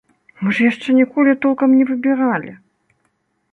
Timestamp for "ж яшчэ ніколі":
0.59-1.35